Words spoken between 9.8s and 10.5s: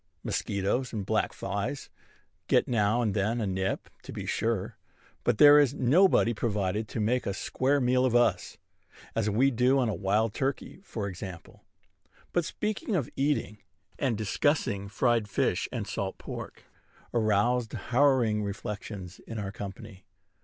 a wild